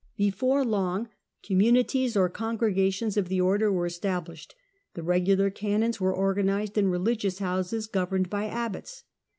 [0.17, 1.09] Before long
[1.43, 4.55] communities or congregations of the Order were established:
[4.95, 9.03] the Eegular Canons were organized in religious houses governed by abbots.